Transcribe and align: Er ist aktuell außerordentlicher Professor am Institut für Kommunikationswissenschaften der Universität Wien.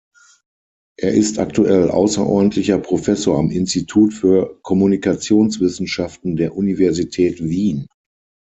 Er 0.97 1.11
ist 1.13 1.37
aktuell 1.37 1.91
außerordentlicher 1.91 2.79
Professor 2.79 3.37
am 3.37 3.51
Institut 3.51 4.15
für 4.15 4.59
Kommunikationswissenschaften 4.63 6.37
der 6.37 6.55
Universität 6.57 7.39
Wien. 7.43 7.85